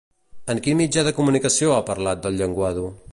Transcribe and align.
En 0.53 0.61
quin 0.67 0.79
mitjà 0.79 1.03
de 1.07 1.13
comunicació 1.19 1.75
ha 1.77 1.85
parlat 1.91 2.25
d'El 2.25 2.41
llenguado? 2.41 2.89